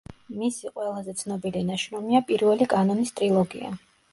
მისი 0.43 0.69
ყველაზე 0.77 1.13
ცნობილი 1.19 1.63
ნაშრომია 1.67 2.23
„პირველი 2.33 2.71
კანონის“ 2.73 3.17
ტრილოგია. 3.21 3.75